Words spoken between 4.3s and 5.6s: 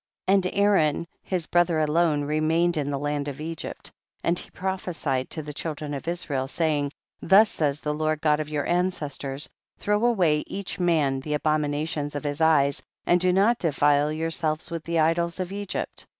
he prophecied to the